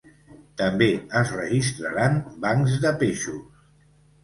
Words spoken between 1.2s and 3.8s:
registraran bancs de peixos.